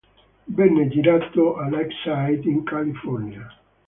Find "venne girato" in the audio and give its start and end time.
0.55-1.57